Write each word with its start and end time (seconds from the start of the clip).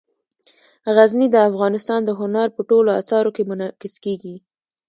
غزني 0.95 1.27
د 1.31 1.35
افغانستان 1.49 1.99
د 2.05 2.09
هنر 2.19 2.47
په 2.55 2.61
ټولو 2.69 2.89
اثارو 3.01 3.33
کې 3.35 3.43
منعکس 3.49 3.93
کېږي. 4.05 4.35